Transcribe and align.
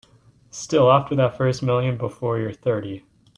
Still 0.49 0.91
after 0.91 1.13
that 1.15 1.37
first 1.37 1.61
million 1.61 1.95
before 1.95 2.39
you're 2.39 2.53
thirty. 2.53 3.05